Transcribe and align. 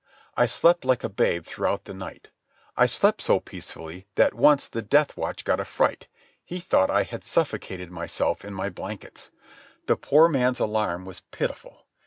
I 0.35 0.47
slept 0.47 0.83
like 0.83 1.03
a 1.03 1.09
babe 1.09 1.45
throughout 1.45 1.85
the 1.85 1.93
night. 1.93 2.31
I 2.75 2.87
slept 2.87 3.21
so 3.21 3.39
peacefully 3.39 4.07
that 4.15 4.33
once 4.33 4.67
the 4.67 4.81
death 4.81 5.15
watch 5.15 5.45
got 5.45 5.59
a 5.59 5.63
fright. 5.63 6.07
He 6.43 6.59
thought 6.59 6.89
I 6.89 7.03
had 7.03 7.23
suffocated 7.23 7.91
myself 7.91 8.43
in 8.43 8.55
my 8.55 8.71
blankets. 8.71 9.29
The 9.85 9.95
poor 9.97 10.27
man's 10.27 10.59
alarm 10.59 11.05
was 11.05 11.19
pitiful. 11.29 11.85